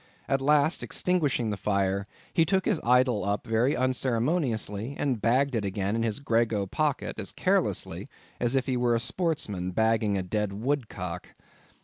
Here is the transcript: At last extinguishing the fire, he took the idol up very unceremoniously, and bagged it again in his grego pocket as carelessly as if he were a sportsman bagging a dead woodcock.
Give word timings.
At 0.27 0.41
last 0.41 0.81
extinguishing 0.81 1.51
the 1.51 1.57
fire, 1.57 2.07
he 2.33 2.43
took 2.43 2.63
the 2.63 2.79
idol 2.83 3.23
up 3.23 3.45
very 3.45 3.75
unceremoniously, 3.77 4.95
and 4.97 5.21
bagged 5.21 5.53
it 5.53 5.63
again 5.63 5.95
in 5.95 6.01
his 6.01 6.19
grego 6.19 6.65
pocket 6.65 7.19
as 7.19 7.31
carelessly 7.31 8.07
as 8.39 8.55
if 8.55 8.65
he 8.65 8.75
were 8.77 8.95
a 8.95 8.99
sportsman 8.99 9.69
bagging 9.69 10.17
a 10.17 10.23
dead 10.23 10.53
woodcock. 10.53 11.27